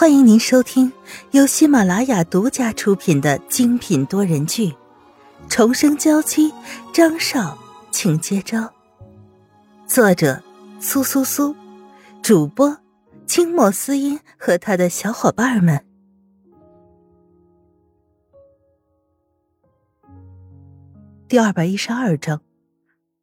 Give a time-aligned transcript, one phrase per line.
[0.00, 0.92] 欢迎您收听
[1.32, 4.66] 由喜马拉雅独家出品的精品多人剧
[5.48, 6.52] 《重生娇妻》，
[6.94, 7.58] 张少，
[7.90, 8.72] 请接招。
[9.88, 10.40] 作者：
[10.78, 11.52] 苏苏苏，
[12.22, 12.78] 主播：
[13.26, 15.84] 清末思音和他的小伙伴们。
[21.26, 22.40] 第二百一十二章，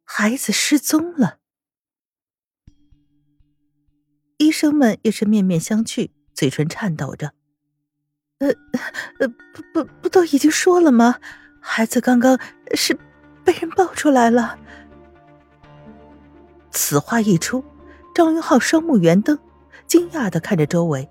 [0.04, 1.38] 孩子失踪了。
[4.36, 6.10] 医生们也是面面相觑。
[6.36, 7.32] 嘴唇颤抖着，
[8.40, 8.48] 呃，
[9.18, 11.16] 呃，不不不，都已经说了吗？
[11.60, 12.38] 孩子刚刚
[12.74, 12.96] 是
[13.42, 14.58] 被人抱出来了。
[16.70, 17.64] 此话一出，
[18.14, 19.38] 张云浩双目圆瞪，
[19.86, 21.08] 惊讶的看着周围。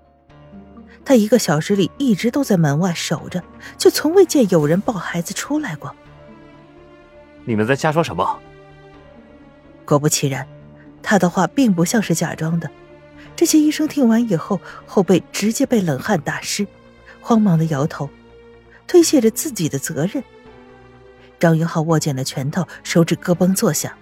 [1.04, 3.42] 他一个小时里一直都在门外守着，
[3.76, 5.92] 却从未见有人抱孩子出来过。
[7.44, 8.38] 你们在瞎说什么？
[9.84, 10.46] 果不其然，
[11.02, 12.70] 他的话并不像是假装的。
[13.36, 16.66] 这些医生听完以后，后背直接被冷汗打湿，
[17.20, 18.08] 慌忙的摇头，
[18.86, 20.24] 推卸着自己的责任。
[21.38, 23.92] 张云浩握紧了拳头，手指咯嘣作响。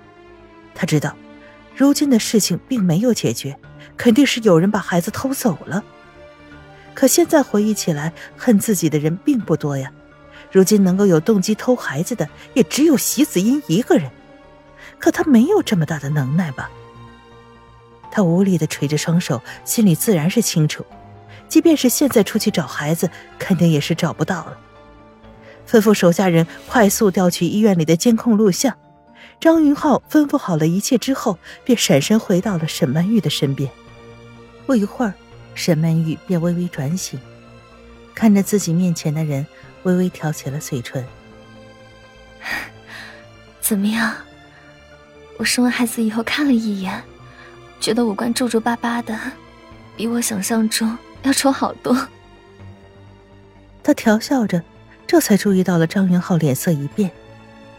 [0.73, 1.17] 他知道，
[1.75, 3.59] 如今的事情并没有解决，
[3.97, 5.83] 肯定是有人把孩子偷走了。
[6.95, 9.91] 可现在回忆起来，恨自己的人并不多呀。
[10.53, 14.09] 如今能够有动机偷孩子的，也只有席子音一个人。
[15.01, 16.71] 可他没有这么大的能耐吧？
[18.15, 20.87] 他无力的垂着双手，心里自然是清楚，
[21.49, 24.57] 即便是现在出去找孩子，肯定也是找不到了。
[25.69, 28.73] 吩咐手下人快速调取医院里的监控录像。
[29.41, 33.69] 张云浩吩咐好了一切之后，便闪身回到了沈曼玉的身边。
[34.65, 35.13] 不一会儿，
[35.57, 37.19] 沈曼玉便微微转醒，
[38.15, 39.45] 看着自己面前的人，
[39.83, 41.05] 微微挑起了嘴唇
[43.61, 44.15] ：“怎么样？
[45.37, 47.03] 我生完孩子以后看了一眼。”
[47.85, 49.15] 觉得五官皱皱巴巴的，
[49.95, 51.95] 比我想象中要丑好多。
[53.83, 54.63] 他调笑着，
[55.07, 57.11] 这才注意到了张云浩脸色一变，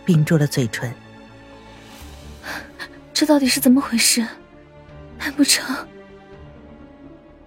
[0.06, 0.94] 屏住了嘴唇。
[3.16, 4.24] 这到底是怎么回事？
[5.18, 5.76] 难不成？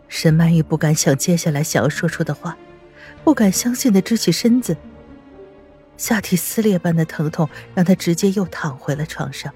[0.08, 2.56] 沈曼玉不敢想接下来想要说出的话，
[3.22, 4.76] 不敢相信的支起身子，
[5.96, 9.54] 下体撕裂般的疼痛让她直接又躺回了床上。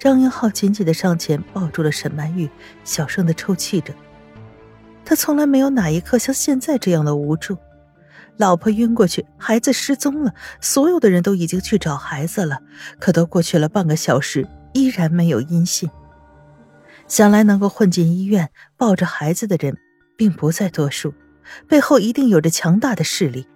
[0.00, 2.48] 张云浩紧紧的上前抱住了沈曼玉，
[2.84, 3.92] 小声的抽泣着。
[5.04, 7.54] 他从来没有哪一刻像现在这样的无助。
[8.38, 12.60] 老婆晕过去，孩子失踪了，所有的人都已经去找孩子了，
[12.98, 15.90] 可都过去了半个小时，依然没有音信。
[17.06, 19.76] 想来能够混进医院抱着孩子的人，
[20.16, 21.12] 并不在多数，
[21.68, 23.46] 背后一定有着强大的势力。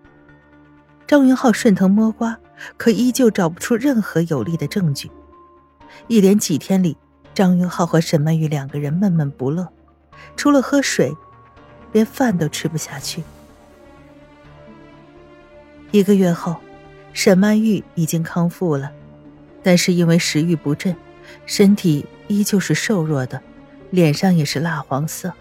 [1.07, 2.39] 张云浩顺藤摸瓜，
[2.77, 5.11] 可依旧找不出任何有力的证据。
[6.07, 6.97] 一连几天里，
[7.35, 9.69] 张云浩和沈曼玉两个人闷闷不乐，
[10.37, 11.13] 除了喝水，
[11.93, 13.23] 连饭都吃不下去。
[15.91, 16.57] 一个月后，
[17.13, 18.91] 沈曼玉已经康复了，
[19.63, 20.95] 但是因为食欲不振，
[21.47, 23.41] 身体依旧是瘦弱的，
[23.91, 25.33] 脸上也是蜡黄色。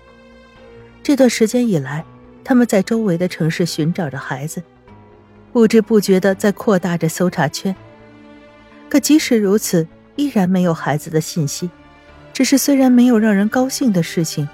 [1.02, 2.06] 这段时间以来，
[2.44, 4.64] 他们在周围的城市寻找着孩子，
[5.52, 7.76] 不知不觉的在扩大着搜查圈。
[8.90, 11.70] 可即使如此，依然没有孩子的信息，
[12.34, 14.48] 只是虽然没有让人高兴的事情，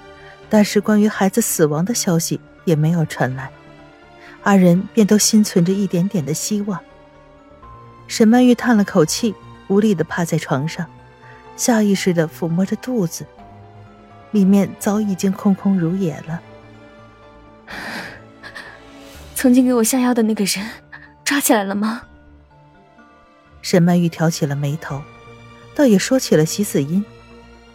[0.48, 3.50] 但是关于孩子死亡的消息也没有传来，
[4.42, 6.80] 二人便都心存着一点点的希望。
[8.08, 9.34] 沈曼玉叹了口气，
[9.68, 10.86] 无力的趴在床上，
[11.56, 13.26] 下意识的抚摸着肚子，
[14.32, 16.40] 里面早已经空空如也了。
[19.36, 20.66] 曾经给我下药的那个人，
[21.24, 22.02] 抓起来了吗？
[23.62, 25.00] 沈曼玉挑起了眉头。
[25.74, 27.04] 倒也说起了席子音，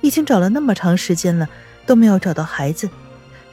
[0.02, 1.48] 已经找了那么长时间了，
[1.86, 2.90] 都没有找到孩子，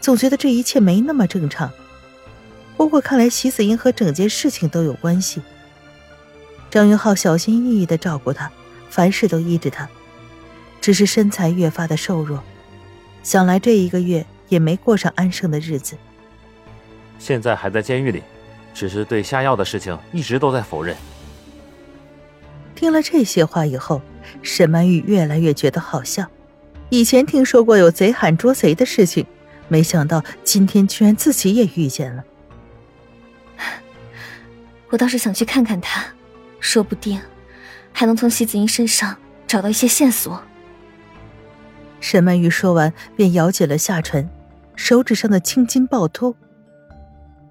[0.00, 1.70] 总觉得这一切没那么正常。
[2.76, 5.40] 不过看来席子音和整件事情都有关系。
[6.68, 8.50] 张云浩小心翼翼的照顾她，
[8.90, 9.88] 凡事都依着她，
[10.80, 12.42] 只是身材越发的瘦弱，
[13.22, 15.96] 想来这一个月也没过上安生的日子。
[17.18, 18.22] 现在还在监狱里，
[18.74, 20.96] 只是对下药的事情一直都在否认。
[22.82, 24.02] 听了这些话以后。
[24.42, 26.26] 沈曼玉越来越觉得好笑。
[26.90, 29.24] 以前听说过有贼喊捉贼的事情，
[29.68, 32.24] 没想到今天居然自己也遇见了。
[34.88, 36.04] 我倒是想去看看他，
[36.58, 37.20] 说不定
[37.92, 40.42] 还能从席子英身上找到一些线索。
[42.00, 44.28] 沈曼玉说完，便咬紧了下唇，
[44.74, 46.34] 手指上的青筋暴突，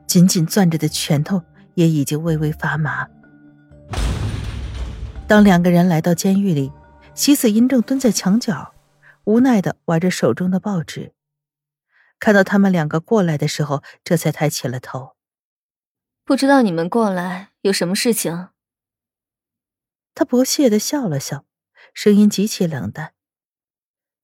[0.05, 1.41] 紧紧攥着的拳头
[1.75, 3.07] 也已经微微发麻。
[5.31, 6.73] 当两个人来到监狱里，
[7.15, 8.73] 席子英正蹲在墙角，
[9.23, 11.13] 无奈的玩着手中的报纸。
[12.19, 15.15] 看到他们两个过来的时候，这才抬起了头。
[16.25, 18.49] 不知道你们过来有什么事情？
[20.13, 21.45] 他不屑的笑了笑，
[21.93, 23.13] 声音极其冷淡。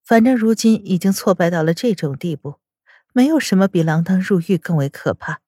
[0.03, 2.55] 反正如今已经挫败到了这种地步，
[3.13, 5.39] 没有什么比锒铛入狱更为可怕。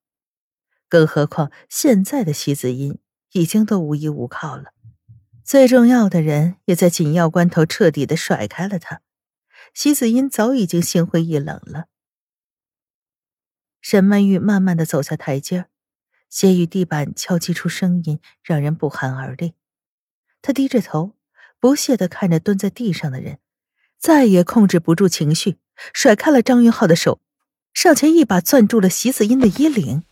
[0.88, 2.98] 更何况现在的席子音
[3.32, 4.72] 已经都无依无靠了，
[5.50, 9.00] 最重要的人也在紧要关头彻底的甩开了他。
[9.74, 11.86] 席子音早已经心灰意冷了。
[13.80, 15.66] 沈曼玉慢慢的走下台阶
[16.28, 19.54] 鞋与地板敲击出声音，让人不寒而栗。
[20.40, 21.16] 他低着头，
[21.58, 23.40] 不屑的看着蹲在地上的人，
[23.98, 25.58] 再也控制不住情绪，
[25.92, 27.20] 甩开了张云浩的手，
[27.74, 30.04] 上前一把攥住了席子音的衣领。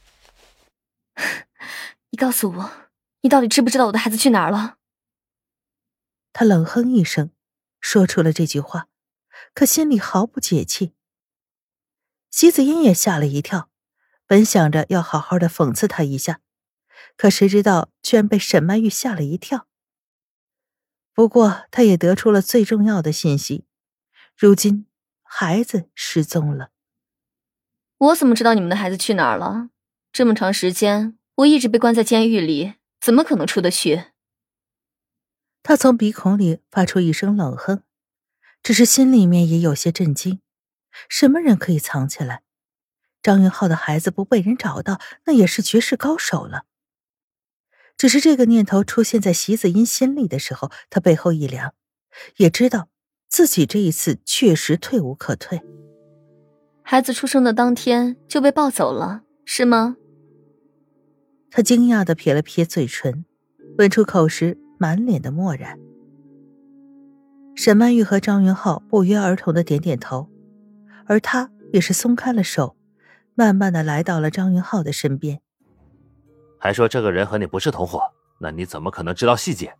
[2.11, 2.73] 你告诉我，
[3.21, 4.78] 你到底知不知道我的孩子去哪儿了？
[6.33, 7.31] 他冷哼一声，
[7.81, 8.89] 说出了这句话，
[9.55, 10.93] 可心里毫不解气。
[12.31, 13.71] 席子音也吓了一跳，
[14.27, 16.41] 本想着要好好的讽刺他一下，
[17.17, 19.67] 可谁知道居然被沈曼玉吓了一跳。
[21.15, 23.65] 不过，他也得出了最重要的信息：
[24.37, 24.87] 如今
[25.23, 26.71] 孩子失踪了。
[27.97, 29.71] 我怎么知道你们的孩子去哪儿了？
[30.13, 34.05] 这么长时间，我一直被关在监狱里，怎么可能出得去？
[35.63, 37.83] 他从鼻孔里发出一声冷哼，
[38.63, 40.41] 只是心里面也有些震惊。
[41.09, 42.43] 什么人可以藏起来？
[43.23, 46.65] 张云浩的孩子不被人找到，那也是绝世高手了。
[47.97, 51.75] 只是这个念头出现在席子音心里的时候，他背后一凉，
[52.37, 52.89] 也知道
[53.29, 55.61] 自己这一次确实退无可退。
[56.83, 59.97] 孩子出生的当天就被抱走了，是吗？
[61.51, 63.25] 他惊讶的撇了撇嘴唇，
[63.79, 65.79] 问出口时满脸的漠然。
[67.55, 70.29] 沈曼玉和张云浩不约而同的点点头，
[71.07, 72.77] 而他也是松开了手，
[73.35, 75.41] 慢慢的来到了张云浩的身边。
[76.59, 78.01] 还说这个人和你不是同伙，
[78.41, 79.75] 那你怎么可能知道细节？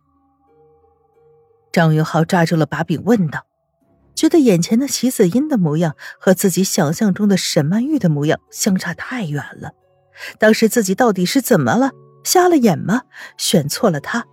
[1.71, 3.45] 张云浩抓住了把柄，问道
[4.15, 9.71] ：“觉得眼前的齐子音的模样和自己想象中的沈曼玉的模样相差太远了。
[10.37, 11.91] 当时自己到底是怎么了？
[12.23, 13.03] 瞎了眼吗？
[13.37, 14.25] 选错了他？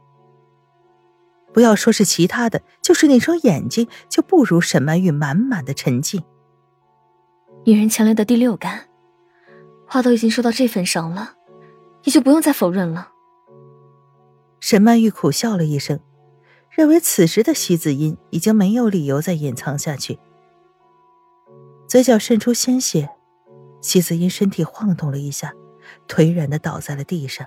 [1.57, 6.23] 不要说是其他的，就是那双眼睛，就不如沈曼玉满满的沉静。
[7.65, 8.89] 女人强烈的第六感，
[9.87, 11.33] 话都已经说到这份上了。”
[12.05, 13.09] 你就不用再否认了。
[14.61, 15.99] 沈曼玉苦笑了一声，
[16.69, 20.19] 认为此时的席子音已经没有理由再隐藏下去。
[21.89, 23.09] 嘴角渗出鲜血，
[23.81, 25.55] 席子音身体晃动了一下，
[26.07, 27.47] 颓然的倒在了地上。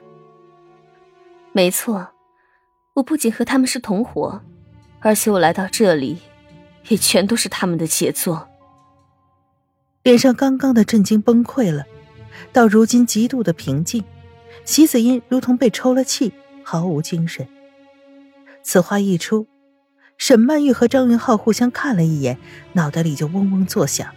[1.53, 2.09] 没错，
[2.95, 4.41] 我不仅和他们是同伙，
[4.99, 6.17] 而且我来到这里，
[6.87, 8.47] 也全都是他们的杰作。
[10.03, 11.85] 脸上刚刚的震惊崩溃了，
[12.51, 14.03] 到如今极度的平静。
[14.65, 16.31] 席子音如同被抽了气，
[16.63, 17.47] 毫无精神。
[18.61, 19.47] 此话一出，
[20.17, 22.37] 沈曼玉和张云浩互相看了一眼，
[22.73, 24.07] 脑袋里就嗡嗡作响。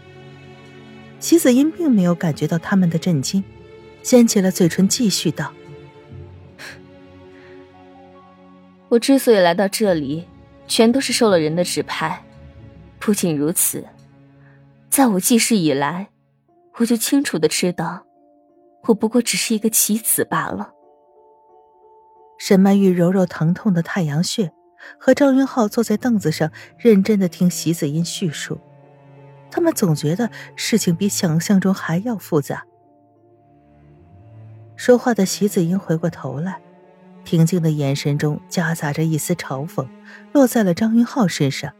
[1.21, 3.45] 席子音并没有感觉到他们的震惊，
[4.03, 5.53] 掀起了嘴唇，继续道
[8.93, 10.29] ：“我之所以来到这里，
[10.69, 12.23] 全都是受了人的指派。
[12.99, 13.83] 不仅如此，
[14.91, 16.11] 在我记事以来，
[16.76, 18.05] 我就清楚的知道。”
[18.85, 20.73] 我不过只是一个棋子罢了。
[22.37, 24.52] 沈曼玉揉揉疼痛的太阳穴，
[24.99, 28.59] 和张云浩坐在凳子上，认真的听席子音叙述。
[29.50, 32.66] 他们总觉得事情比想象中还要复杂。
[34.76, 36.61] 说话的席子音回过头来，
[37.33, 39.89] 平静的眼神中夹杂着一丝嘲讽，
[40.35, 41.73] 落在了张云浩身上。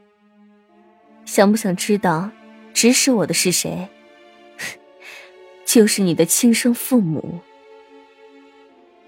[1.27, 2.31] 想不想知道
[2.73, 3.91] 指使我的是谁？
[5.67, 7.41] 就是你的亲生父母。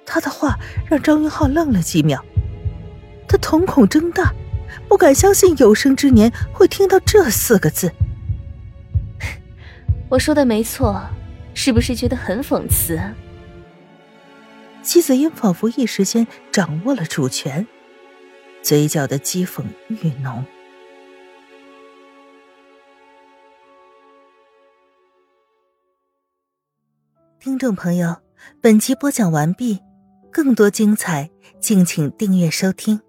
[0.04, 2.22] 他的话让张云浩愣了几秒，
[3.26, 4.30] 他瞳孔睁大，
[4.86, 7.90] 不敢相信有生之年会听到这四个字。
[10.10, 11.02] 我说的没错，
[11.54, 13.00] 是不是觉得很讽刺？
[14.84, 17.66] 妻子英仿佛一时间掌握了主权，
[18.62, 20.44] 嘴角的讥讽愈浓。
[27.40, 28.14] 听众朋友，
[28.60, 29.80] 本集播讲完毕，
[30.30, 33.00] 更多精彩，敬请订阅收听。